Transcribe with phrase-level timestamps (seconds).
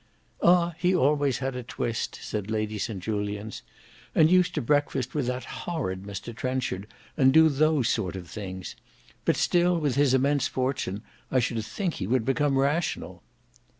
[0.41, 0.73] "Ah!
[0.79, 3.61] he always had a twist," said Lady St Julians,
[4.15, 8.75] "and used to breakfast with that horrid Mr Trenchard, and do those sort of things.
[9.25, 13.21] But still with his immense fortune, I should think he would become rational."